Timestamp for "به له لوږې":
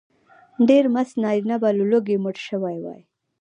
1.61-2.17